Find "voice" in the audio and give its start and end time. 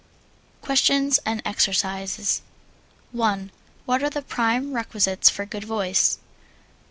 5.65-6.17